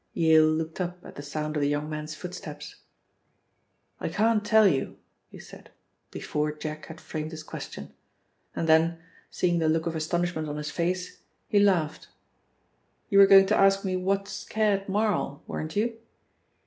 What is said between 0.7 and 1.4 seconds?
up at the